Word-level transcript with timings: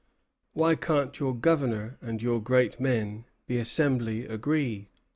"Why 0.53 0.73
can't 0.73 1.19
your 1.19 1.35
Governor 1.35 1.99
and 2.01 2.23
your 2.23 2.41
great 2.41 2.79
men 2.79 3.25
[the 3.45 3.59
Assembly] 3.59 4.25
agree?" 4.25 4.89